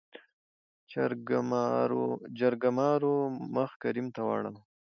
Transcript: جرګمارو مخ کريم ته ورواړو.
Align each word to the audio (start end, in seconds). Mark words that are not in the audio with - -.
جرګمارو 2.37 3.15
مخ 3.55 3.71
کريم 3.83 4.07
ته 4.15 4.21
ورواړو. 4.29 4.61